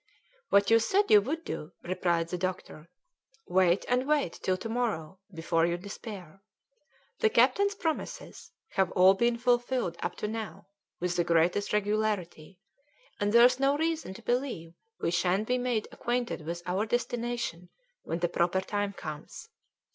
[0.49, 2.89] "What you said you would do," replied the doctor;
[3.45, 6.41] "wait and wait till to morrow before you despair.
[7.19, 10.65] The captain's promises have all been fulfilled up to now
[10.99, 12.57] with the greatest regularity,
[13.19, 17.69] and there's no reason to believe we shan't be made acquainted with our destination
[18.01, 19.49] when the proper time comes.